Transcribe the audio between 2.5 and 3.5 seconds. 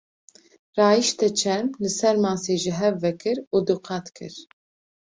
ji hev vekir